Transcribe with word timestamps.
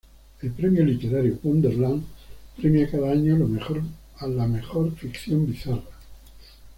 El 0.41 0.49
premio 0.53 0.83
literario 0.83 1.37
Wonderland 1.43 2.03
premia 2.57 2.89
cada 2.89 3.11
año 3.11 3.35
a 4.17 4.27
la 4.27 4.47
mejor 4.47 4.95
ficción 4.95 5.45
bizarra. 5.45 5.83